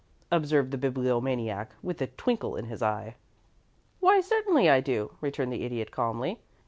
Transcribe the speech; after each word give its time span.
observed 0.31 0.71
the 0.71 0.79
Bibliomaniac, 0.79 1.75
with 1.83 2.01
a 2.01 2.07
twinkle 2.07 2.55
in 2.55 2.65
his 2.65 2.81
eye. 2.81 3.13
"Why 3.99 4.19
certainly 4.19 4.67
I 4.67 4.79
do," 4.79 5.11
returned 5.21 5.53
the 5.53 5.61
Idiot, 5.63 5.91
calmly. 5.91 6.39